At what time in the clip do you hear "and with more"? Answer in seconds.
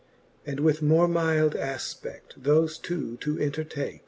0.47-1.07